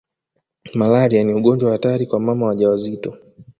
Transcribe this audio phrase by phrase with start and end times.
[0.75, 3.17] Malaria ni ugonjwa hatari kwa mama wajawazito